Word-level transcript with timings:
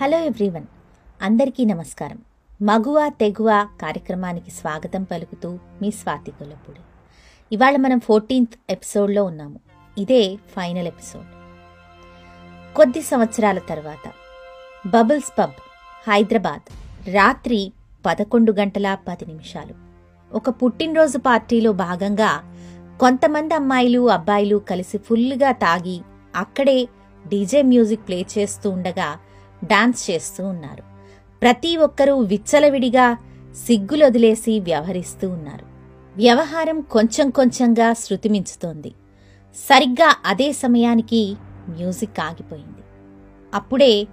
Hello 0.00 0.18
everyone 0.18 0.66
అందరికీ 1.22 1.64
నమస్కారం. 1.64 2.18
మగువ 2.62 3.08
తెగువ 3.20 3.68
కార్యక్రమానికి 3.82 4.50
స్వాగతం 4.50 5.02
పలుకుతూ 5.02 5.58
మీ 5.82 5.90
స్వాతి 5.90 6.30
కొల్లపూడి 6.30 6.80
ఇవాళ 7.52 7.76
మనం 7.76 8.00
ఫోర్టీన్త్ 8.00 8.54
ఎపిసోడ్లో 8.70 9.24
ఉన్నాము. 9.24 9.60
ఇదే 9.98 10.36
ఫైనల్ 10.36 10.86
ఎపిసోడ్. 10.86 11.26
కొద్ది 12.76 13.02
సంవత్సరాల 13.02 13.58
తర్వాత 13.58 14.12
బబుల్స్ 14.88 15.32
పబ్ 15.38 15.52
హైదరాబాద్ 16.10 16.62
రాత్రి 17.10 17.72
పదకొండు 18.06 18.52
గంటల 18.52 18.98
పది 19.08 19.26
నిమిషాలు. 19.26 19.74
ఒక 20.36 20.50
పుట్టినరోజు 20.50 21.18
పార్టీలో 21.18 21.72
భాగంగా 21.72 22.54
కొంతమంది 23.00 23.54
అమ్మాయిలు 23.54 24.10
అబ్బాయిలు 24.10 24.56
కలిసి 24.56 24.98
ఫుల్గా 24.98 25.52
తాగి 25.52 26.00
అక్కడే 26.36 26.88
డీజే 27.28 27.62
మ్యూజిక్ 27.62 28.08
ప్లే 28.08 28.26
చేస్తూ 28.38 28.70
ఉండగా 28.70 29.18
డాన్స్ 29.64 30.10
చేస్తూ 30.10 30.46
ఉన్నారు. 30.46 30.82
ప్రతి 31.42 31.76
ఒక్కరూ 31.76 32.18
విచ్చలవిడిగా 32.18 33.16
సిగ్గులొదిలేసి 33.66 34.60
వ్యవహరిస్తూ 34.60 35.28
ఉన్నారు. 35.28 35.66
వ్యవహారం 36.16 36.80
కొంచెం 36.80 37.30
కొంచెంగా 37.30 37.92
శృతిమించుతోంది. 37.92 38.94
సరిగ్గా 39.54 40.16
అదే 40.26 40.52
సమయానికి 40.52 41.36
మ్యూజిక్ 41.68 42.20
ఆగిపోయింది. 42.20 42.82
అప్పుడే 43.54 44.06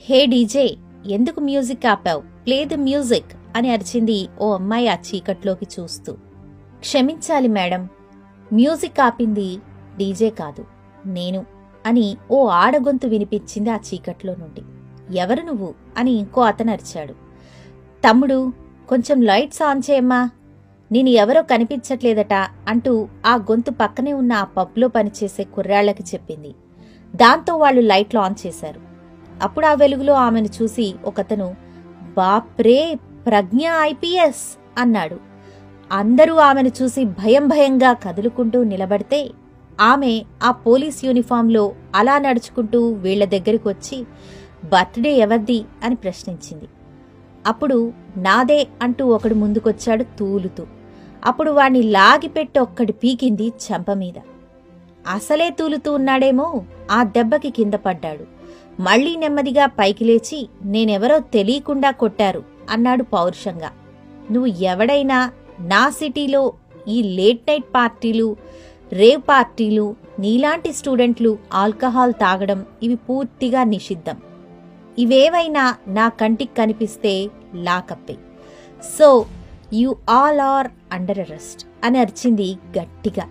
హే 0.00 0.26
డీజే 0.26 0.76
ఎందుకు 1.06 1.40
మ్యూజిక్ 1.40 1.86
ఆపావు? 1.86 2.20
ప్లే 2.20 2.64
ది 2.64 2.76
మ్యూజిక్ 2.76 3.32
అని 3.56 3.70
అరిచింది 3.70 4.28
ఓ 4.40 4.54
అమ్మాయి 4.54 4.88
ఆ 4.88 4.94
చీకట్లోకి 4.94 5.66
చూస్తూ. 5.80 6.12
క్షమించాలి 6.80 7.48
మేడం 7.48 7.88
మ్యూజిక్ 8.52 9.00
ఆపింది 9.00 9.56
డీజే 9.96 10.30
కాదు 10.30 10.64
నేను. 11.06 11.46
అని 11.86 12.16
ఓ 12.30 12.46
ఆడగొంతు 12.46 13.06
వినిపించింది 13.06 13.70
ఆ 13.70 13.76
చీకట్లో 13.76 14.34
నుండి. 14.34 14.62
ఎవరు 15.18 15.42
నువ్వు? 15.42 15.74
అని 15.98 16.10
ఇంకో 16.10 16.40
అతను 16.40 16.72
అరిచాడు. 16.72 17.12
తమ్ముడు 18.08 18.52
కొంచెం 18.88 19.20
లైట్స్ 19.20 19.62
ఆన్ 19.62 19.82
చేయమ్మా. 19.90 20.30
నేను 20.92 21.08
ఎవరో 21.08 21.42
కనిపించట్లేదట 21.42 22.34
అంటూ 22.68 23.08
ఆ 23.26 23.34
గొంతు 23.36 23.70
పక్కనే 23.70 24.12
ఉన్న 24.12 24.32
ఆ 24.32 24.44
పబ్లో 24.44 24.88
పనిచేసే 24.88 25.44
కుర్రాళ్ళకి 25.44 26.02
చెప్పింది. 26.02 26.54
దాంతో 27.16 27.56
వాళ్ళు 27.56 27.80
లైట్లు 27.80 28.20
ఆన్ 28.20 28.46
చేశారు. 28.46 28.80
అప్పుడు 29.42 29.66
ఆ 29.66 29.74
వెలుగులో 29.74 30.12
ఆమెను 30.12 30.48
చూసి 30.62 30.94
ఒకతను 31.04 31.54
బాప్రే 32.16 32.98
ప్రజ్ఞ 33.26 33.60
ఐపీఎస్ 33.80 34.58
అన్నాడు. 34.78 35.20
అందరూ 35.92 36.34
ఆమెను 36.34 36.70
చూసి 36.82 37.04
భయం 37.04 37.48
భయంగా 37.48 37.92
కదులుకుంటూ 37.92 38.64
నిలబడితే 38.64 39.30
ఆమె 39.82 40.12
ఆ 40.42 40.50
పోలీస్ 40.50 41.04
యూనిఫాంలో 41.04 41.64
అలా 41.94 42.18
నడుచుకుంటూ 42.18 42.92
వీళ్ళ 42.92 43.24
దగ్గరికి 43.24 43.68
వచ్చి 43.68 43.96
బర్త్డే 44.64 45.12
ఎవరిది? 45.16 45.64
అని 45.84 45.94
ప్రశ్నించింది. 45.94 46.68
అప్పుడు 47.46 47.92
నాదే 48.16 48.66
అంటూ 48.82 49.06
ఒకడు 49.06 49.34
ముందుకొచ్చాడు 49.34 50.04
తూలుతూ. 50.18 50.66
అప్పుడు 51.24 51.50
వాణ్ణి 51.50 51.82
లాగిపెట్టి 51.82 52.58
ఒక్కడి 52.58 52.92
పీకింది 52.92 53.52
చెంప 53.64 53.90
మీద. 53.92 54.18
అసలే 55.08 55.50
తూలుతూ 55.50 55.94
ఉన్నాడేమో! 55.94 56.64
ఆ 56.90 57.02
దెబ్బకి 57.04 57.50
కింద 57.50 57.74
పడ్డాడు. 57.74 58.24
మళ్ళీ 58.80 59.16
నెమ్మదిగా 59.16 59.66
పైకి 59.66 60.04
లేచి 60.04 60.38
నేనెవరో 60.64 61.18
తెలియకుండా 61.34 61.90
కొట్టారు 61.90 62.42
అన్నాడు 62.70 63.02
పౌరుషంగా. 63.02 63.70
నువ్వు 64.30 64.46
ఎవడైనా 64.64 65.18
నా 65.60 65.90
సిటీలో 65.90 66.42
ఈ 66.88 67.02
లేట్ 67.02 67.40
నైట్ 67.48 67.64
పార్టీలు 67.74 68.28
రేవ్ 68.92 69.22
పార్టీలు 69.28 69.96
నీలాంటి 70.18 70.72
స్టూడెంట్లు 70.72 71.38
ఆల్కహాల్ 71.54 72.12
తాగడం 72.12 72.64
ఇవి 72.82 72.94
పూర్తిగా 72.94 73.64
నిషిద్ధం. 73.64 74.16
ఇవేవైనా 74.98 75.74
నా 75.88 76.08
కంటికి 76.08 76.54
కనిపిస్తే 76.58 77.30
లాకప్పే 77.54 78.16
so 78.98 79.26
you 79.72 79.96
all 80.10 80.40
are 80.40 80.68
under 80.92 81.18
arrest 81.18 81.66
అని 81.84 81.98
అరిచింది 81.98 82.56
గట్టిగా. 82.78 83.28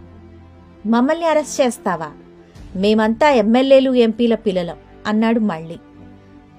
మమ్మల్ని 0.86 1.26
అరెస్ట్ 1.26 1.62
చేస్తావా? 1.62 2.12
మేమంతా 2.76 3.30
ఎమ్మెల్యేలు 3.30 3.92
ఎంపీల 3.92 4.36
పిల్లలం 4.36 4.78
అన్నాడు 5.08 5.40
మళ్ళీ. 5.40 5.78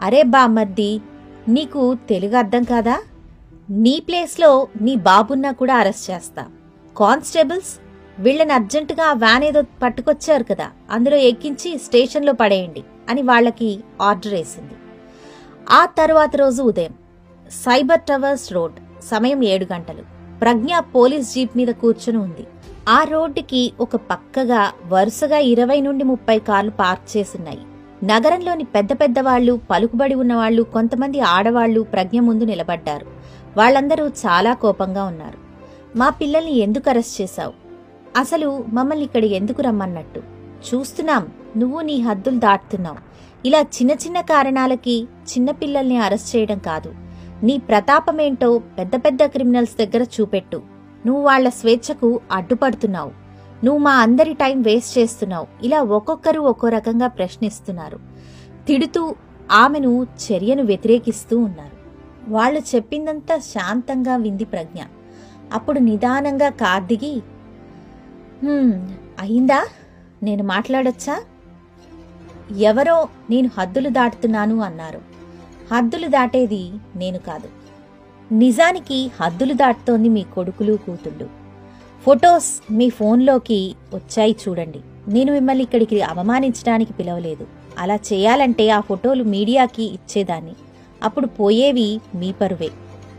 అరే 0.02 0.22
బామ్మర్ది 0.22 1.00
నీకు 1.48 1.94
తెలుగు 1.94 2.36
అర్థం 2.36 2.62
కాదా? 2.62 3.02
నీ 3.70 4.02
ప్లేస్లో 4.08 4.68
నీ 4.80 4.94
బాబున్నా 4.96 5.52
కూడా 5.52 5.76
అరెస్ట్ 5.76 6.10
చేస్తా. 6.10 6.46
కానిస్టేబుల్స్ 6.96 7.81
వీళ్ళని 8.22 8.52
అర్జెంటుగా 8.52 9.04
ఆ 9.04 9.12
వ్యాన్ 9.12 9.44
ఏదో 9.44 9.62
పట్టుకొచ్చారు 9.82 10.44
కదా 10.44 10.70
అందులో 10.90 11.16
ఎక్కించి 11.16 11.78
స్టేషన్లో 11.78 12.32
పడేయండి 12.32 12.82
అని 13.08 13.22
వాళ్ళకి 13.22 13.80
ఆర్డర్ 14.02 14.34
వేసింది. 14.34 14.74
ఆ 15.70 15.86
తరువాత 15.86 16.36
రోజు 16.36 16.62
ఉదయం 16.62 16.94
సైబర్ 17.50 18.00
టవర్స్ 18.00 18.52
రోడ్ 18.52 19.04
సమయం 19.04 19.44
ఏడు 19.44 19.66
గంటలు. 19.72 20.02
ప్రజ్ఞ 20.40 20.78
పోలీస్ 20.78 21.34
జీప్ 21.34 21.56
మీద 21.56 21.68
కూర్చుని 21.68 22.18
ఉంది. 22.18 22.46
ఆ 22.88 23.02
రోడ్డుకి 23.02 23.72
ఒక 23.80 23.96
పక్కగా 23.96 24.72
వరుసగా 24.86 25.38
ఇరవై 25.38 25.80
నుండి 25.80 26.04
ముప్పై 26.04 26.38
కార్లు 26.38 26.70
పార్క్ 26.70 27.16
చేసున్నాయి. 27.16 27.60
నగరంలోని 28.04 28.64
పెద్ద 28.64 28.92
పెద్ద 28.92 29.18
వాళ్ళు 29.18 29.60
పలుకుబడి 29.70 30.14
ఉన్నవాళ్ళు 30.14 30.62
కొంతమంది 30.62 31.20
ఆడవాళ్ళు 31.20 31.80
ప్రజ్ఞ 31.80 32.20
ముందు 32.20 32.44
నిలబడ్డారు. 32.44 33.06
వాళ్ళందరూ 33.56 34.08
చాలా 34.08 34.54
కోపంగా 34.54 35.04
ఉన్నారు. 35.04 35.38
మా 35.98 36.08
పిల్లల్ని 36.08 36.58
ఎందుకు 36.58 36.90
అరెస్ట్ 36.90 37.20
చేశావు? 37.20 37.61
అసలు 38.16 38.64
మమ్మల్ని 38.68 39.04
ఇక్కడ 39.04 39.24
ఎందుకు 39.24 39.62
రమ్మన్నట్టు? 39.62 40.22
చూస్తున్నాం 40.74 41.28
నువ్వు 41.56 41.80
నీ 41.80 42.00
హద్దులు 42.00 42.38
దాటుతున్నావు. 42.38 42.96
ఇలా 43.46 43.60
చిన్న 43.60 43.90
చిన్న 43.90 44.20
కారణాలకి 44.20 45.02
చిన్నపిల్లల్ని 45.02 45.96
అరెస్ట్ 45.96 46.36
చేయడం 46.36 46.58
కాదు. 46.58 46.94
నీ 47.42 47.58
ప్రతాపమేంటో 47.58 48.58
పెద్ద 48.58 48.96
పెద్ద 48.96 49.24
క్రిమినల్స్ 49.24 49.78
దగ్గర 49.78 50.06
చూపెట్టు. 50.20 50.62
నువ్వు 51.06 51.22
వాళ్ళ 51.22 51.48
స్వేచ్ఛకు 51.48 52.20
అడ్డుపడుతున్నావు. 52.32 53.10
నువ్వు 53.64 53.78
మా 53.78 53.94
అందరి 53.94 54.34
టైం 54.34 54.62
వేస్ట్ 54.62 54.98
చేస్తున్నావు. 54.98 55.46
ఇలా 55.62 55.82
ఒక్కొక్కరు 55.82 56.40
ఒక్కో 56.40 56.68
రకంగా 56.68 57.06
ప్రశ్నిస్తున్నారు. 57.06 58.00
తిడుతూ 58.68 59.14
ఆమెను 59.52 60.02
చర్యను 60.02 60.62
వ్యతిరేకిస్తూ 60.62 61.38
ఉన్నారు. 61.38 61.76
వాళ్ళు 62.32 62.60
చెప్పిందంతా 62.74 63.38
శాంతంగా 63.38 64.16
వింది 64.16 64.44
ప్రజ్ఞ. 64.44 64.82
అప్పుడు 65.52 65.78
నిదానంగా 65.78 66.48
కార్ 66.48 66.82
దిగి 66.82 67.22
అయిందా? 69.20 69.66
నేను 70.22 70.44
మాట్లాడొచ్చా? 70.44 71.22
ఎవరో 72.58 73.08
నేను 73.30 73.50
హద్దులు 73.58 73.88
దాటుతున్నాను 73.88 74.60
అన్నారు. 74.60 75.00
హద్దులు 75.74 76.06
దాటేది 76.06 76.70
నేను 76.96 77.18
కాదు. 77.18 77.48
నిజానికి 78.34 79.10
హద్దులు 79.22 79.52
దాటుతోంది 79.52 80.08
మీ 80.08 80.22
కొడుకులు 80.22 80.76
కూతుళ్ళు. 80.76 81.28
ఫొటోస్ 82.06 82.72
మీ 82.72 82.90
ఫోన్లోకి 82.90 83.74
వచ్చాయి 83.94 84.36
చూడండి. 84.48 84.80
నేను 85.08 85.32
మిమ్మల్ని 85.32 85.64
ఇక్కడికి 85.64 86.02
అవమానించడానికి 86.02 86.92
పిలవలేదు. 86.92 87.46
అలా 87.78 87.94
చేయాలంటే 87.94 88.70
ఆ 88.70 88.80
ఫోటోలు 88.80 89.24
మీడియాకి 89.24 89.84
ఇచ్చేదాన్ని. 89.84 90.52
అప్పుడు 91.02 91.26
పోయేవి 91.26 92.00
మీ 92.14 92.32
పరువే. 92.32 92.70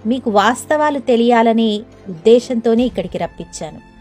మీకు 0.05 0.29
వాస్తవాలు 0.29 1.00
తెలియాలనే 1.00 1.78
ఉద్దేశంతోనే 2.09 2.84
ఇక్కడికి 2.84 3.17
రప్పించాను. 3.17 3.94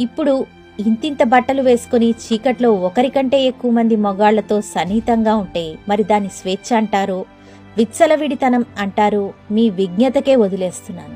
ఇప్పుడు 0.00 0.46
ఇంతింత 0.80 1.22
బట్టలు 1.22 1.62
వేసుకుని 1.62 2.10
చీకట్లో 2.10 2.72
ఒకరికంటే 2.72 3.42
ఎక్కువ 3.42 3.70
మంది 3.70 3.96
మగాళ్ళతో 3.96 4.60
సన్నిహితంగా 4.60 5.36
ఉంటే 5.36 5.78
మరి 5.88 6.04
దాన్ని 6.04 6.28
స్వేచ్ఛ 6.28 6.76
అంటారు? 6.76 7.24
విచ్చలవిడితనం 7.76 8.64
అంటారు? 8.78 9.32
మీ 9.50 9.70
విజ్ఞతకే 9.70 10.36
వదిలేస్తున్నాను. 10.36 11.14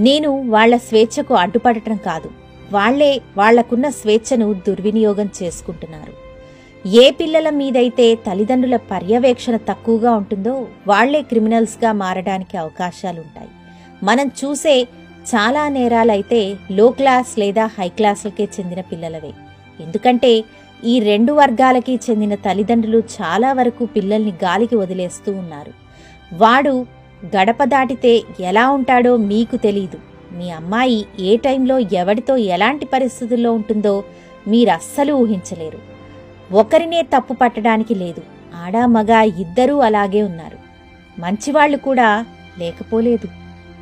నేను 0.00 0.50
వాళ్ళ 0.50 0.76
స్వేచ్ఛకు 0.76 1.34
అడ్డుపడటం 1.34 1.96
కాదు. 1.96 2.30
వాళ్ళే 2.72 3.20
వాళ్ళకున్న 3.36 3.88
స్వేచ్ఛను 3.88 4.52
దుర్వినియోగం 4.52 5.28
చేసుకుంటున్నారు. 5.42 6.12
ఏ 6.88 7.10
పిల్లల 7.10 7.50
మీదైతే 7.50 8.14
తల్లిదండ్రుల 8.14 8.76
పర్యవేక్షణ 8.76 9.56
తక్కువగా 9.56 10.12
ఉంటుందో 10.12 10.66
వాళ్ళే 10.86 11.22
క్రిమినల్స్గా 11.22 11.92
మారడానికి 11.92 12.56
అవకాశాలుంటాయి. 12.56 13.48
మనం 14.02 14.30
చూసే 14.44 14.88
చాలా 15.22 15.68
నేరాలైతే 15.68 16.56
లో 16.70 16.88
క్లాస్ 16.88 17.38
లేదా 17.38 17.66
హై 17.66 17.88
క్లాసులకే 17.88 18.44
చెందిన 18.44 18.80
పిల్లలవే. 18.80 19.32
ఎందుకంటే 19.80 20.44
ఈ 20.84 21.00
రెండు 21.00 21.32
వర్గాలకి 21.32 22.00
చెందిన 22.10 22.34
తల్లిదండ్రులు 22.34 22.98
చాలా 22.98 23.52
వరకు 23.52 23.84
పిల్లల్ని 23.84 24.32
గాలికి 24.44 24.76
వదిలేస్తూ 24.76 25.32
ఉన్నారు. 25.32 25.72
వాడు 26.32 26.86
గడప 27.36 27.64
దాటితే 27.64 28.22
ఎలా 28.40 28.70
ఉంటాడో 28.70 29.16
మీకు 29.16 29.56
తెలీదు. 29.56 29.98
మీ 30.32 30.50
అమ్మాయి 30.50 31.06
ఏ 31.20 31.36
టైంలో 31.36 31.78
ఎవడితో 31.78 32.36
ఎలాంటి 32.36 32.86
పరిస్థితుల్లో 32.86 33.52
ఉంటుందో 33.52 34.04
మీరస్సలు 34.48 35.12
ఊహించలేరు. 35.12 35.78
ఒకరినే 36.52 37.02
తప్పు 37.02 37.32
పట్టడానికి 37.32 37.94
లేదు. 37.94 38.22
ఆడ 38.64 38.76
మగ 38.84 39.10
ఇద్దరూ 39.40 39.78
అలాగే 39.78 40.22
ఉన్నారు. 40.22 40.58
మంచివాళ్ళు 41.20 41.76
కూడా 41.76 42.26
లేకపోలేదు. 42.58 43.26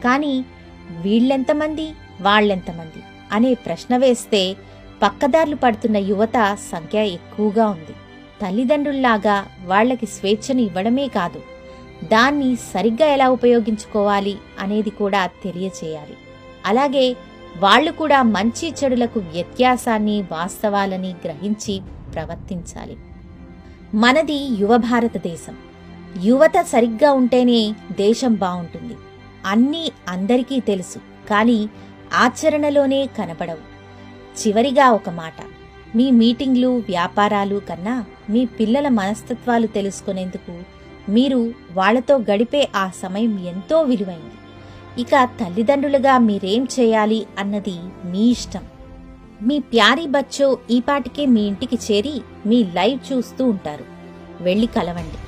కానీ 0.04 0.44
వీళ్ళెంతమంది? 0.90 1.92
వాళ్ళెంతమంది? 2.20 3.02
అనే 3.32 3.54
ప్రశ్న 3.54 3.96
వేస్తే 3.96 4.56
పక్కదారులు 5.02 5.56
పడుతున్న 5.56 5.96
యువత 5.96 6.56
సంఖ్య 6.72 7.04
ఎక్కువగా 7.06 7.68
ఉంది. 7.68 7.92
తల్లిదండ్రుల్లాగా 8.42 9.46
వాళ్ళకి 9.64 10.06
స్వేచ్ఛను 10.06 10.60
ఇవ్వడమే 10.60 11.08
కాదు 11.08 11.42
దాన్ని 12.08 12.56
సరిగ్గా 12.56 13.08
ఎలా 13.08 13.28
ఉపయోగించుకోవాలి 13.28 14.38
అనేది 14.58 14.90
కూడా 14.90 15.26
తెలియచేయాలి. 15.26 16.14
అలాగే 16.66 17.16
వాళ్ళు 17.56 17.92
కూడా 17.92 18.22
మంచి 18.22 18.74
చెడులకు 18.84 19.20
వ్యత్యాసాన్ని 19.20 20.22
వాస్తవాలని 20.22 21.14
గ్రహించి 21.24 21.80
ప్రవర్తించాలి. 22.14 22.96
మనది 23.94 24.34
యువ 24.34 24.76
భారతదేశం. 24.76 25.56
యువత 26.22 26.62
సరిగ్గా 26.62 27.12
ఉంటేనే 27.12 27.74
దేశం 27.92 28.34
బాగుంటుంది. 28.34 28.94
అన్నీ 29.46 29.92
అందరికీ 30.08 30.60
తెలుసు 30.60 30.98
కానీ 31.30 31.68
ఆచరణలోనే 32.14 33.06
కనపడవు. 33.06 33.70
చివరిగా 34.40 34.90
ఒక 34.90 35.10
మాట 35.10 35.32
మీ 35.96 36.10
మీటింగ్లు 36.10 36.68
వ్యాపారాలు 36.68 37.56
కన్నా 37.56 38.04
మీ 38.30 38.44
పిల్లల 38.44 38.88
మనస్తత్వాలు 38.88 39.66
తెలుసుకునేందుకు 39.66 40.62
మీరు 41.08 41.52
వాళ్ళతో 41.72 42.16
గడిపే 42.16 42.68
ఆ 42.76 42.90
సమయం 43.02 43.38
ఎంతో 43.38 43.82
విలువైంది. 43.82 44.36
ఇక 45.02 45.24
తల్లిదండ్రులుగా 45.24 46.18
మీరేం 46.18 46.68
చేయాలి 46.80 47.26
అన్నది 47.38 47.78
మీ 48.04 48.30
ఇష్టం. 48.30 48.64
మీ 49.42 49.58
ప్యారీ 49.58 50.06
బచ్చో 50.06 50.58
ఈపాటికే 50.70 51.26
మీ 51.26 51.40
ఇంటికి 51.40 51.76
చేరి 51.76 52.20
మీ 52.46 52.64
లైవ్ 52.64 53.12
చూస్తూ 53.12 53.44
ఉంటారు. 53.44 53.84
వెళ్ళి 54.40 54.66
కలవండి 54.66 55.18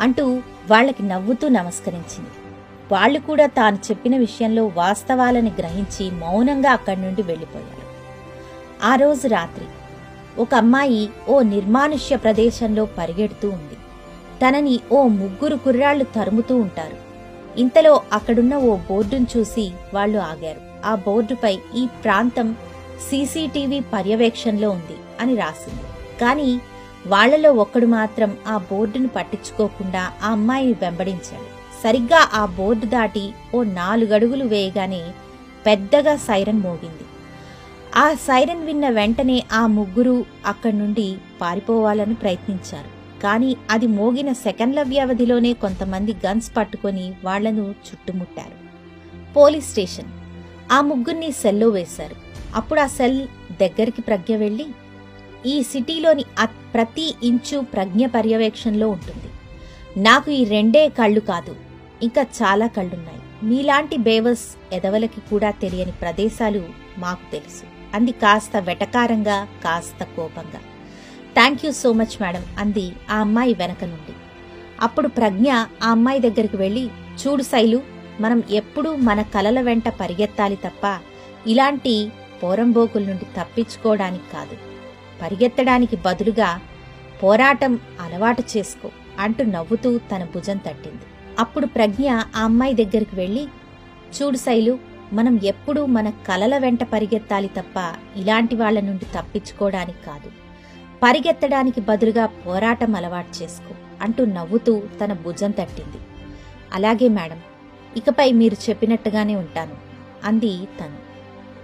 అంటూ 0.00 0.26
వాళ్ళకి 0.70 1.02
నవ్వుతూ 1.02 1.48
నమస్కరించింది. 1.48 2.30
వాళ్ళు 2.92 3.18
కూడా 3.18 3.46
తాను 3.46 3.76
చెప్పిన 3.76 4.16
విషయంలో 4.16 4.66
వాస్తవాలని 4.66 5.52
గ్రహించి 5.58 6.10
మౌనంగా 6.10 6.70
అక్కడి 6.70 7.02
నుండి 7.02 7.22
వెళ్ళిపోయారు. 7.22 7.84
ఆ 8.84 8.94
రోజు 8.94 9.28
రాత్రి 9.28 9.64
ఒక 10.38 10.54
అమ్మాయి 10.54 11.08
ఓ 11.28 11.42
నిర్మానుష్య 11.42 12.16
ప్రదేశంలో 12.16 12.84
పరిగెడుతూ 12.84 13.50
ఉంది. 13.50 13.74
తనని 14.42 14.80
ఓ 14.92 15.06
ముగ్గురు 15.06 15.56
కుర్రాళ్ళు 15.56 16.04
తరుముతూ 16.04 16.56
ఉంటారు. 16.56 16.96
ఇంతలో 17.60 18.02
అక్కడున్న 18.12 18.56
ఓ 18.56 18.76
బోర్డును 18.76 19.26
చూసి 19.36 19.72
వాళ్ళు 19.94 20.18
ఆగారు. 20.18 20.60
ఆ 20.84 20.94
బోర్డుపై 20.94 21.58
ఈ 21.76 21.86
ప్రాంతం 22.04 22.56
సీసీటీవీ 23.10 23.80
పర్యవేక్షణలో 23.80 24.70
ఉంది 24.70 24.96
అని 25.20 25.36
రాసింది. 25.36 25.84
కానీ 26.20 26.60
వాళ్ళలో 27.06 27.52
ఒక్కడు 27.52 27.86
మాత్రం 27.86 28.36
ఆ 28.48 28.58
బోర్డును 28.58 29.08
పట్టించుకోకుండా 29.08 30.10
ఆ 30.22 30.30
అమ్మాయిని 30.30 30.72
వెంబడించాడు. 30.72 31.53
సరిగ్గా 31.84 32.30
ఆ 32.34 32.46
బోర్డు 32.46 32.86
దాటి 32.86 33.32
ఓ 33.54 33.62
నాలుగడుగులు 33.62 34.44
వేయగానే 34.44 35.02
పెద్దగా 35.66 36.16
సైరన్ 36.16 36.60
మోగింది. 36.60 37.04
ఆ 37.96 38.14
సైరన్ 38.14 38.66
విన్న 38.66 38.88
వెంటనే 38.88 39.44
ఆ 39.52 39.66
ముగ్గురు 39.66 40.24
అక్కడి 40.46 40.76
నుండి 40.76 41.16
పారిపోవాలని 41.40 42.14
ప్రయత్నించారు. 42.14 43.20
కానీ 43.20 43.56
అది 43.70 43.86
మోగిన 43.86 44.32
సెకండ్ల 44.32 44.82
వ్యవధిలోనే 44.82 45.52
కొంతమంది 45.52 46.12
గన్స్ 46.12 46.56
పట్టుకొని 46.56 47.12
వాళ్ళను 47.24 47.62
చుట్టుముట్టారు. 47.62 48.64
Police 49.34 49.70
station. 49.70 50.08
ఆ 50.72 50.80
ముగ్గురిని 50.80 51.32
సెల్లో 51.32 51.68
వేశారు. 51.68 52.16
అప్పుడు 52.54 52.80
ఆ 52.80 52.86
సెల్ 52.86 53.26
దగ్గరికి 53.60 54.02
ప్రజ్ఞ 54.02 54.36
వెళ్ళి 54.36 54.66
ఈ 55.46 55.62
సిటీలోని 55.62 56.24
ప్రతి 56.74 57.14
ఇంచు 57.22 57.60
ప్రజ్ఞ 57.60 58.06
పర్యవేక్షణలో 58.06 58.88
ఉంటుంది. 58.88 59.30
నాకు 60.00 60.30
ఈ 60.30 60.44
రెండే 60.44 60.88
కళ్ళు 60.88 61.20
కాదు. 61.20 61.63
ఇంకా 62.04 62.22
చాలా 62.22 62.66
కళ్ళున్నాయి. 62.66 63.20
మీలాంటి 63.42 63.96
బేవస్ 63.96 64.74
ఎదవలకి 64.74 65.20
కూడా 65.30 65.50
తెలియని 65.50 65.92
ప్రదేశాలు 65.92 66.62
మాకు 66.98 67.32
తెలుసు. 67.32 67.96
అంది 67.96 68.12
కాస్త 68.12 68.56
వెటకారంగా 68.56 69.48
కాస్త 69.64 70.04
కోపంగా. 70.04 70.60
Thank 71.34 71.64
you 71.64 71.72
so 71.72 71.92
much 71.92 72.22
madam 72.22 72.44
అంది 72.58 72.92
ఆ 73.10 73.18
అమ్మాయి 73.18 73.54
వెనక 73.54 73.84
నుండి. 73.84 74.14
అప్పుడు 74.80 75.08
ప్రజ్ఞ 75.08 75.52
ఆ 75.52 75.66
అమ్మాయి 75.84 76.20
దగ్గరికి 76.20 76.56
వెళ్ళి 76.56 76.84
చూడు 77.22 77.42
శైలు 77.42 77.80
మనం 78.20 78.42
ఎప్పుడూ 78.50 78.96
మన 78.96 79.22
కలల 79.22 79.60
వెంట 79.60 79.88
పరిగెత్తాలి 79.88 80.56
తప్ప 80.56 80.98
ఇలాంటి 81.46 82.12
పోరంబోకుల 82.42 83.02
నుండి 83.02 83.24
తప్పించుకోవడానికి 83.24 84.24
కాదు. 84.32 84.56
పరిగెత్తడానికి 85.22 85.96
బదులుగా 85.96 86.60
పోరాటం 87.22 87.78
అలవాటు 88.00 88.42
చేసుకో 88.56 88.90
అంటూ 89.18 89.44
నవ్వుతూ 89.44 89.98
తన 89.98 90.24
భుజం 90.24 90.56
తట్టింది. 90.56 91.06
అప్పుడు 91.38 91.66
ప్రజ్ఞ 91.66 92.10
ఆ 92.10 92.24
అమ్మాయి 92.36 92.74
దగ్గరికి 92.74 93.16
వెళ్ళి 93.16 93.46
చూడు 94.16 94.36
శైలు 94.36 94.78
మనం 95.12 95.40
ఎప్పుడూ 95.44 95.86
మన 95.86 96.10
కలల 96.10 96.58
వెంట 96.58 96.84
పరిగెత్తాలి 96.84 97.48
తప్ప 97.48 97.94
ఇలాంటి 98.16 98.56
వాళ్ళ 98.56 98.80
నుండి 98.80 99.04
తప్పించుకోవడానికి 99.04 99.98
కాదు. 100.06 100.30
పరిగెత్తడానికి 101.02 101.80
బదులుగా 101.80 102.26
పోరాటం 102.26 102.94
అలవాటు 102.94 103.42
చేసుకో 103.42 103.74
అంటూ 104.02 104.24
నవ్వుతూ 104.24 104.82
తన 105.04 105.12
భుజం 105.12 105.50
తట్టింది. 105.50 105.96
అలాగే 106.72 107.08
మేడం 107.08 107.40
ఇకపై 107.96 108.32
మీరు 108.32 108.56
చెప్పినట్టుగానే 108.70 109.36
ఉంటాను 109.36 109.76
అంది 110.24 110.58
తను. 110.80 110.96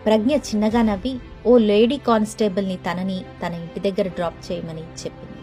ప్రజ్ఞ 0.05 0.37
చిన్నగా 0.37 0.83
నవ్వి 0.83 1.19
ఓ 1.47 1.59
లేడీ 1.59 1.97
కానిస్టేబుల్ని 1.97 2.77
తనని 2.77 3.25
తన 3.47 3.55
ఇంటి 3.55 3.91
దగ్గర 3.91 4.09
డ్రాప్ 4.09 4.53
చేయమని 4.53 4.81
చెప్పింది. 4.81 5.41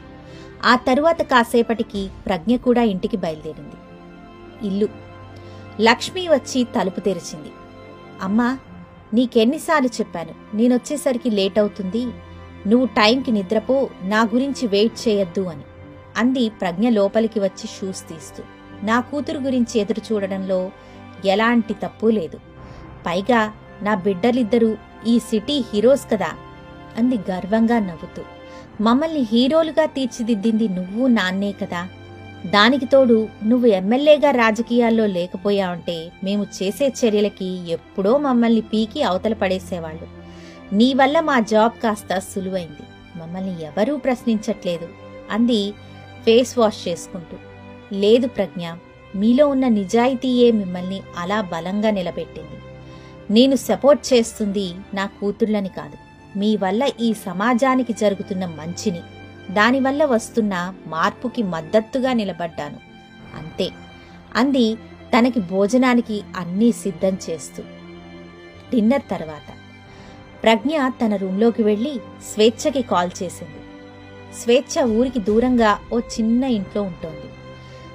ఆ 0.66 0.76
తరువాత 0.76 1.22
కాసేపటికి 1.22 2.10
ప్రజ్ఞ 2.26 2.56
కూడా 2.56 2.84
ఇంటికి 2.84 3.18
బయలుదేరింది. 3.18 3.76
ఇల్లు. 4.64 4.88
లక్ష్మి 5.82 6.28
వచ్చి 6.28 6.64
తలుపు 6.64 7.00
తెరిచింది. 7.00 7.50
అమ్మా 8.22 8.58
నీకెన్నిసార్లు 9.14 9.88
చెప్పాను 9.88 10.56
నేనొచ్చేసరికి 10.56 11.30
లేట్ 11.30 11.60
అవుతుంది 11.60 12.06
నువ్వు 12.68 12.86
టైంకి 12.86 13.32
నిద్రపో 13.32 13.90
నా 14.04 14.22
గురించి 14.24 14.68
వెయిట్ 14.68 15.08
చేయొద్దు 15.08 15.42
అని 15.42 15.62
అంది 16.18 16.50
ప్రజ్ఞ 16.50 16.90
లోపలికి 16.90 17.40
వచ్చి 17.40 17.68
షూస్ 17.68 18.10
తీస్తూ. 18.10 18.44
నా 18.84 19.00
కూతురు 19.00 19.40
గురించి 19.40 19.80
ఎదురు 19.80 20.14
చూడడంలో 20.14 20.72
ఎలాంటి 21.26 21.74
తప్పు 21.74 22.08
లేదు. 22.08 22.38
పైగా 23.06 23.54
నా 23.82 23.96
బిడ్డలిద్దరూ 23.96 24.78
ఈ 25.08 25.20
సిటీ 25.20 25.66
హీరోస్ 25.74 26.12
కదా 26.12 26.30
అంది 26.98 27.18
గర్వంగా 27.18 27.80
నవ్వుతూ. 27.80 28.22
మమ్మల్ని 28.82 29.28
హీరోలుగా 29.32 29.86
తీర్చిదిద్దింది 29.86 30.68
నువ్వు 30.68 31.08
నాన్నే 31.08 31.52
కదా. 31.52 31.88
దానికి 32.46 32.86
తోడు 32.86 33.28
నువ్వు 33.46 33.68
ఎమ్మెల్యేగా 33.68 34.32
రాజకీయాల్లో 34.32 35.06
లేకపోయావంటే 35.06 36.12
మేము 36.24 36.46
చేసే 36.64 36.88
చర్యలకి 36.88 37.72
ఎప్పుడో 37.72 38.18
మమ్మల్ని 38.18 38.62
పీకి 38.62 39.04
అవతల 39.04 39.34
పడేసేవాళ్ళు. 39.34 40.08
నీ 40.76 40.94
వల్ల 40.94 41.20
మా 41.20 41.40
జాబ్ 41.40 41.82
కాస్త 41.84 42.20
సులువైంది. 42.20 43.20
మమ్మల్ని 43.20 43.64
ఎవరూ 43.64 43.98
ప్రశ్నించట్లేదు 43.98 44.88
అంది 45.32 45.72
ఫేస్ 46.26 46.58
వాష్ 46.58 46.88
చేసుకుంటూ. 46.88 47.38
లేదు 47.94 48.28
ప్రజ్ఞ 48.28 48.72
మీలో 49.16 49.48
ఉన్న 49.48 49.68
నిజాయితీయే 49.68 50.52
మిమ్మల్ని 50.52 51.02
అలా 51.18 51.42
బలంగా 51.42 51.90
నిలబెట్టింది. 51.90 52.58
నేను 53.34 53.56
సపోర్ట్ 53.56 54.14
చేస్తుంది 54.14 54.74
నా 54.94 55.06
కూతుళ్ళని 55.06 55.70
కాదు. 55.70 55.98
మీ 56.40 56.56
వల్ల 56.56 56.90
ఈ 57.00 57.14
సమాజానికి 57.14 57.94
జరుగుతున్న 57.94 58.46
మంచిని. 58.46 59.00
దానివల్ల 59.52 60.06
వస్తున్న 60.06 60.74
మార్పుకి 60.88 61.44
మద్దతుగా 61.44 62.14
నిలబడ్డాను. 62.14 62.78
అంతే. 63.38 63.70
అంది 64.36 64.76
తనకి 65.18 65.40
భోజనానికి 65.40 66.24
అన్నీ 66.36 66.72
సిద్ధం 66.72 67.18
చేస్తూ. 67.30 67.64
డిన్నర్ 68.74 69.02
తర్వాత. 69.12 69.54
ప్రజ్ఞ 70.44 70.78
తన 70.88 71.16
రూంలోకి 71.16 71.64
వెళ్ళి 71.64 72.00
స్వేచ్ఛకి 72.34 72.82
కాల్ 72.82 73.10
చేసింది. 73.24 73.60
స్వేచ్ఛ 74.36 74.84
ఊరికి 74.84 75.20
దూరంగా 75.20 75.80
ఓ 75.94 76.00
చిన్న 76.00 76.44
ఇంట్లో 76.44 76.82
ఉంటోంది. 76.82 77.30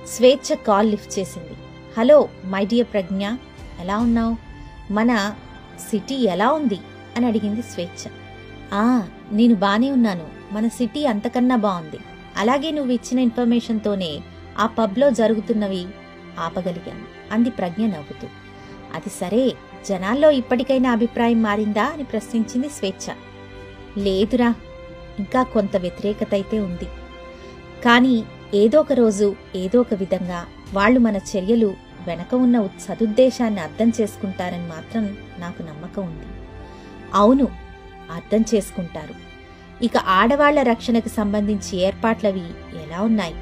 స్వేచ్ఛ 0.09 0.54
కాల్ 0.54 0.90
లిఫ్ట్ 0.90 1.18
చేసింది. 1.18 1.52
హలో 1.99 2.28
మై 2.44 2.66
డియర్ 2.66 2.87
ప్రజ్ఞ 2.92 3.28
ఎలా 3.80 3.99
ఉన్నావు? 3.99 4.37
మన 4.92 5.35
సిటీ 5.90 6.14
ఎలా 6.14 6.52
ఉంది? 6.52 6.78
అని 7.16 7.26
అడిగింది 7.26 7.62
స్వేచ్ఛ. 7.62 8.11
ఆ 8.75 9.09
నేను 9.32 9.54
బానే 9.54 9.90
ఉన్నాను. 9.90 10.41
మన 10.52 10.68
సిటీ 10.68 11.06
అంతకన్నా 11.06 11.56
బాగుంది. 11.56 11.99
అలాగే 12.37 12.71
నువ్వు 12.71 12.92
ఇచ్చిన 12.92 13.18
ఇన్ఫర్మేషన్తోనే 13.18 14.21
ఆ 14.59 14.66
పబ్లో 14.66 15.11
జరుగుతున్నవి 15.11 15.87
ఆపగలిగాను. 16.38 17.32
అంది 17.32 17.50
ప్రజ్ఞ 17.50 17.87
నవ్వుతూ. 17.87 18.26
అది 18.94 19.11
సరే 19.11 19.52
జనాల్లో 19.88 20.30
ఇప్పటికైనా 20.30 20.92
అభిప్రాయం 20.92 21.42
మారిందా 21.42 21.85
అని 21.85 22.04
ప్రశ్నించింది 22.04 22.68
స్వేచ్ఛ. 22.68 23.14
లేదురా 23.99 24.54
ఇంకా 25.18 25.42
కొంత 25.42 25.76
వ్యతిరేకత 25.76 26.28
అయితే 26.32 26.61
ఉంది. 26.61 26.88
కానీ 27.85 28.25
ఏదో 28.54 28.80
ఒక 28.80 28.92
రోజు 28.92 29.37
ఏదో 29.56 29.80
ఒక 29.80 29.94
విధంగా 29.94 30.47
వాళ్ళు 30.73 31.00
మన 31.00 31.16
చర్యలు 31.16 31.75
వెనక 32.06 32.35
ఉన్న 32.35 32.68
సదుద్దేశాన్ని 32.80 33.61
అర్థం 33.61 33.92
చేసుకుంటారని 34.00 34.66
మాత్రం 34.66 35.16
నాకు 35.38 35.62
నమ్మకం 35.62 36.02
ఉంది. 36.02 36.26
అవును 37.14 37.49
అర్థం 38.12 38.44
చేసుకుంటారు. 38.54 39.32
ఇక 39.83 39.97
ఆడవాళ్ళ 39.97 40.62
రక్షణకు 40.62 41.09
సంబంధించి 41.09 41.79
ఏర్పాట్లవి 41.79 42.45
ఎలా 42.83 43.03
ఉన్నాయి? 43.03 43.35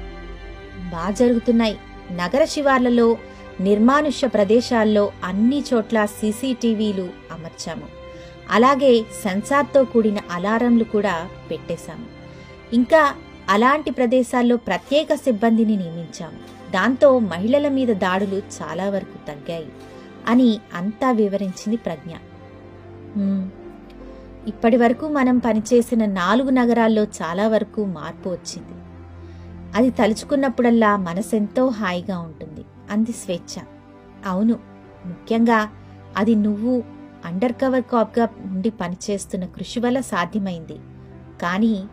బాగా 0.91 1.11
జరుగుతున్నాయి. 1.11 1.77
నగర 2.11 2.45
శివార్లలో 2.45 3.17
నిర్మానుష్య 3.59 4.27
ప్రదేశాల్లో 4.27 5.11
అన్ని 5.23 5.63
చోట్ల 5.73 6.05
సీసీటీవీలు 6.05 7.09
అమర్చాము. 7.31 7.87
అలాగే 8.51 9.03
సెన్సార్తో 9.23 9.83
కూడిన 9.83 10.17
అలారంలు 10.31 10.83
కూడా 10.83 11.27
పెట్టేశాము. 11.51 12.05
ఇంకా 12.73 13.15
అలాంటి 13.49 13.91
ప్రదేశాల్లో 13.91 14.57
ప్రత్యేక 14.57 15.13
సిబ్బందిని 15.15 15.75
నియమించాము. 15.75 16.71
దాంతో 16.71 17.19
మహిళల 17.19 17.67
మీద 17.67 17.87
దాడులు 17.87 18.41
చాలా 18.61 18.89
వరకు 18.89 19.27
తగ్గాయి 19.27 19.69
అని 20.27 20.59
అంతా 20.73 21.11
వివరించింది 21.11 21.77
ప్రజ్ఞ. 21.77 22.11
ఇప్పటి 24.47 24.77
వరకు 24.77 25.09
మనం 25.09 25.37
పనిచేసిన 25.37 26.05
నాలుగు 26.05 26.49
నగరాల్లో 26.49 27.03
చాలా 27.03 27.47
వరకు 27.47 27.85
మార్పు 27.85 28.29
వచ్చింది. 28.29 28.81
అది 29.75 29.89
తలుచుకున్నప్పుడల్లా 29.89 30.97
మనసెంతో 30.97 31.67
హాయిగా 31.67 32.19
ఉంటుంది. 32.19 32.65
అంది 32.91 33.11
స్వేచ్ఛ. 33.11 33.63
అవును. 34.25 34.59
ముఖ్యంగా 35.05 35.69
అది 36.17 36.35
నువ్వు 36.35 36.83
అండర్ 37.25 37.51
కవర్ 37.51 37.81
కాప్గా 37.81 38.29
ఉండి 38.45 38.69
పనిచేస్తున్న 38.69 39.45
కృషి 39.45 39.79
వల్ల 39.79 39.99
సాధ్యమైంది. 39.99 40.77
కానీ 41.41 41.83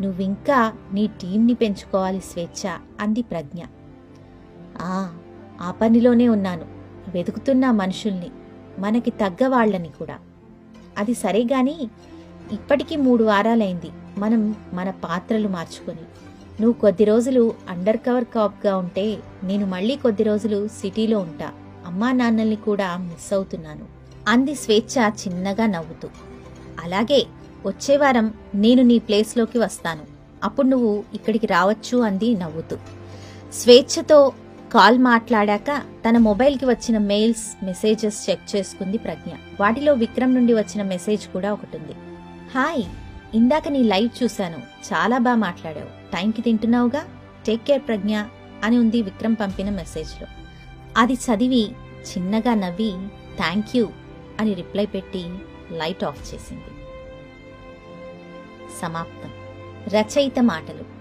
నువ్వింకా 0.00 0.72
నీ 0.92 1.06
టీంని 1.06 1.54
పెంచుకోవాలి 1.54 2.20
స్వేచ్ఛ 2.20 2.70
అంది 3.00 3.22
ప్రజ్ఞ. 3.22 3.62
ఆ 4.80 5.16
ఆ 5.60 5.70
పనిలోనే 5.70 6.28
ఉన్నాను. 6.28 6.64
వెతుకుతున్న 7.08 7.70
మనుషుల్ని 7.70 8.30
మనకి 8.78 9.10
తగ్గ 9.10 9.46
వాళ్ళని 9.46 9.88
కూడా. 9.88 10.18
అది 10.98 11.14
సరే 11.14 11.42
గాని 11.42 11.88
ఇప్పటికీ 12.52 12.96
మూడు 12.96 13.24
వారాలైంది 13.24 13.90
మనం 14.18 14.54
మన 14.72 14.90
పాత్రలు 14.90 15.48
మార్చుకొని. 15.48 16.00
నువ్వు 16.62 16.72
కొద్ది 16.72 17.04
రోజులు 17.04 17.54
అండర్ 17.68 17.96
కవర్ 17.96 18.24
కాప్గా 18.24 18.76
ఉంటే 18.76 19.18
నేను 19.44 19.66
మళ్ళీ 19.66 19.96
కొద్ది 19.96 20.22
రోజులు 20.22 20.68
సిటీలో 20.68 21.18
ఉంటా. 21.18 21.52
అమ్మా 21.86 22.12
నాన్నల్ని 22.12 22.56
కూడా 22.56 22.96
మిస్ 22.96 23.32
అవుతున్నాను. 23.32 23.86
అంది 24.28 24.54
స్వేచ్ఛ 24.54 25.08
చిన్నగా 25.08 25.66
నవ్వుతూ. 25.66 26.08
అలాగే 26.84 27.26
వచ్చే 27.66 27.96
వారం 27.96 28.34
నేను 28.54 28.82
నీ 28.82 28.98
ప్లేస్లోకి 28.98 29.58
వస్తాను. 29.58 30.02
అప్పుడు 30.44 30.66
నువ్వు 30.66 31.04
ఇక్కడికి 31.14 31.46
రావచ్చు 31.46 31.98
అంది 31.98 32.34
నవ్వుతూ. 32.34 32.76
స్వేచ్ఛతో 33.52 34.32
కాల్ 34.72 34.98
మాట్లాడాక 34.98 35.82
తన 36.08 36.18
మొబైల్కి 36.18 36.64
వచ్చిన 36.64 36.98
మెయిల్స్ 36.98 37.64
మెసేజెస్ 37.64 38.30
చెక్ 38.30 38.56
చేసుకుంది 38.56 38.98
ప్రజ్ఞ. 38.98 39.30
వాటిలో 39.60 39.92
విక్రమ్ 39.92 40.34
నుండి 40.34 40.52
వచ్చిన 40.54 40.82
మెసేజ్ 40.82 41.28
కూడా 41.28 41.52
ఒకటి 41.52 41.76
ఉంది 41.76 41.92
హాయ్ 42.54 42.84
ఇందాక 43.34 43.68
నీ 43.68 43.82
లైవ్ 43.82 44.22
చూశాను. 44.22 44.58
చాలా 44.58 45.18
బాగా 45.18 45.36
మాట్లాడావు. 45.36 45.86
టైంకి 45.86 46.42
తింటున్నావుగా? 46.42 47.04
టేక్ 47.46 47.62
కేర్ 47.62 47.82
ప్రజ్ఞ 47.88 48.22
అని 48.64 48.78
ఉంది 48.78 49.02
విక్రమ్ 49.02 49.36
పంపిన 49.40 49.70
మెసేజ్లో. 49.70 50.28
అది 50.96 51.12
చదివి 51.12 51.70
చిన్నగా 52.10 52.54
నవ్వి 52.54 52.92
థ్యాంక్ 53.36 53.76
యూ 53.76 53.88
అని 54.40 54.54
రిప్లై 54.54 54.86
పెట్టి 54.86 55.24
లైట్ 55.72 56.04
ఆఫ్ 56.04 56.34
చేసింది. 56.34 56.70
సమాప్తం. 58.82 59.30
రచయిత 59.98 60.40
మాటలు. 60.40 60.99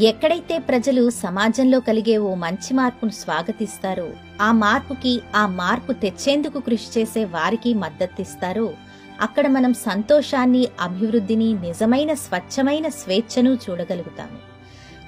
ఎక్కడైతే 0.00 0.58
ప్రజలు 0.58 1.10
సమాజంలో 1.10 1.80
కలిగే 1.80 2.16
ఓ 2.16 2.34
మంచి 2.34 2.74
మార్పును 2.74 3.10
స్వాగతిస్తారో 3.10 4.10
ఆ 4.40 4.52
మార్పుకి 4.52 5.20
ఆ 5.34 5.46
మార్పు 5.46 5.92
తెచ్చేందుకు 5.92 6.60
కృషి 6.60 7.00
చేసే 7.00 7.24
వారికి 7.24 7.74
మద్దతిస్తారో 7.74 8.74
అక్కడ 9.20 9.46
మనం 9.46 9.74
సంతోషాన్ని 9.74 10.68
అభివృద్ధిని 10.80 11.52
నిజమైన 11.52 12.14
స్వచ్ఛమైన 12.14 12.88
స్వేచ్ఛను 12.88 13.54
చూడగలుగుతాము. 13.54 14.38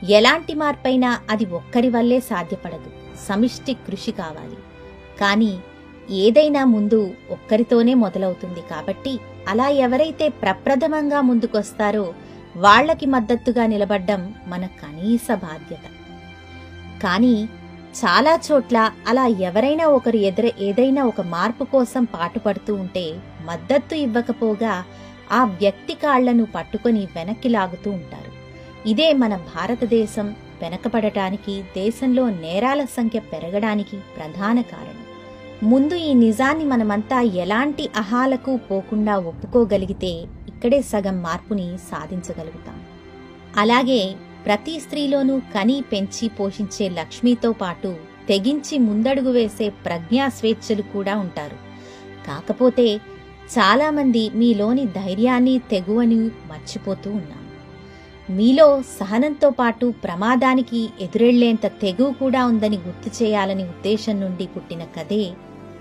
ఎలాంటి 0.07 0.55
మార్పైనా 0.55 1.21
అది 1.31 1.45
ఒక్కరి 1.45 1.89
వల్లే 1.89 2.21
సాధ్యపడదు. 2.21 2.91
సమిష్టి 3.29 3.75
కృషి 3.75 4.13
కావాలి. 4.13 4.57
కానీ 5.21 5.59
ఏదైనా 6.11 6.65
ముందు 6.65 7.15
ఒక్కరితోనే 7.31 7.95
మొదలవుతుంది 7.95 8.61
కాబట్టి 8.71 9.19
అలా 9.49 9.69
ఎవరైతే 9.69 10.29
ప్రప్రథమంగా 10.29 11.21
ముందుకొస్తారో 11.21 12.15
వాళ్ళకి 12.57 13.07
మద్దతుగా 13.07 13.67
నిలబడ్డం 13.67 14.35
మన 14.47 14.67
కనీస 14.67 15.33
బాధ్యత. 15.33 15.85
కానీ 17.03 17.49
చాలా 18.05 18.39
చోట్ల 18.53 18.91
అలా 19.09 19.27
ఎవరైనా 19.27 19.87
ఒకరు 19.87 20.17
ఎదుర 20.17 20.51
ఏదైనా 20.59 21.05
ఒక 21.05 21.21
మార్పు 21.21 21.65
కోసం 21.65 22.05
పాటుపడుతూ 22.05 22.75
ఉంటే 22.75 23.21
మద్దతు 23.45 23.95
ఇవ్వకపోగా 23.95 24.85
ఆ 25.33 25.45
వ్యక్తి 25.45 25.95
కాళ్ళను 25.95 26.45
పట్టుకొని 26.45 27.09
వెనక్కి 27.17 27.49
లాగుతూ 27.49 27.91
ఉంటారు. 27.91 28.33
ఇదే 28.87 29.13
మన 29.13 29.37
భారతదేశం 29.37 30.35
వెనకపడటానికి 30.63 31.63
దేశంలో 31.63 32.31
నేరాల 32.31 32.85
సంఖ్య 32.85 33.21
పెరగడానికి 33.21 33.97
ప్రధాన 33.97 34.61
కారణం. 34.61 35.01
ముందు 35.63 35.95
ఈ 35.95 36.15
నిజాన్ని 36.15 36.65
మనమంతా 36.65 37.21
ఎలాంటి 37.21 37.89
అహాలకు 37.97 38.57
పోకుండా 38.57 39.17
ఒప్పుకోగలిగితే 39.17 40.27
ఇక్కడే 40.65 40.83
సగం 40.83 41.17
మార్పుని 41.23 41.79
సాధించగలుగుతాం. 41.79 42.77
అలాగే 43.57 43.99
ప్రతి 44.47 44.75
స్త్రీలోనూ 44.81 45.39
కని 45.55 45.75
పెంచి 45.93 46.29
పోషించే 46.29 46.89
లక్ష్మితో 46.89 47.53
పాటు 47.53 47.91
తెగించి 48.29 48.79
ముందడుగు 48.79 49.31
వేసే 49.31 49.69
ప్రజ్ఞా 49.69 50.29
స్వేచ్ఛలు 50.29 50.83
కూడా 50.83 51.17
ఉంటారు. 51.19 51.59
కాకపోతే 52.27 52.87
చాలామంది 53.55 54.31
మీలోని 54.35 54.87
ధైర్యాన్ని 54.87 55.59
తెగువని 55.71 56.21
మర్చిపోతూ 56.51 57.11
ఉన్నాం. 57.11 57.45
మీలో 58.37 58.83
సహనంతో 59.01 59.51
పాటు 59.51 59.95
ప్రమాదానికి 60.05 60.89
ఎదురెళ్ళేంత 61.01 61.67
తెగువ 61.67 62.11
కూడా 62.13 62.45
ఉందని 62.47 62.77
గుర్తు 62.77 63.23
చేయాలని 63.23 63.65
ఉద్దేశం 63.65 64.21
నుండి 64.21 64.47
పుట్టిన 64.47 64.85
కథే 64.97 65.23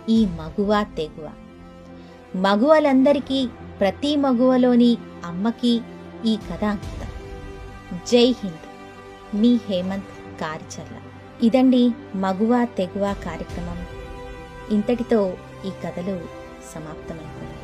ఈ 0.09 0.25
మగువ 0.41 0.85
తెగువ. 0.97 1.29
మగువలందరికీ 2.35 3.47
ప్రతి 3.79 4.15
మగువలోని 4.15 4.97
అమ్మకి 5.25 5.81
ఈ 6.25 6.35
కథ 6.35 6.63
అంకితం 6.63 7.07
జై 8.07 8.25
హింద్. 8.25 8.65
మీ 9.35 9.59
హేమంత్ 9.65 10.39
కారిచర్ల. 10.41 10.95
ఇదండి 11.45 11.91
మగువ 12.15 12.67
తెగువ 12.77 13.15
కార్యక్రమం. 13.25 13.85
ఇంతటితో 14.71 15.37
ఈ 15.65 15.69
కథలు 15.69 16.21
సమాప్తమైపోయాయి. 16.75 17.57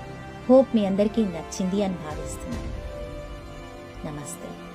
హోప్ 0.49 0.75
మీ 0.75 0.85
అందరికీ 0.85 1.25
నచ్చింది 1.25 1.83
అని 1.83 1.93
భావిస్తున్నాను. 1.93 2.79
నమస్తే. 4.07 4.68